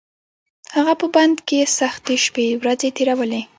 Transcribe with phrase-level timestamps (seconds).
[0.75, 3.41] هغه په بند کې سختې شپې ورځې تېرولې.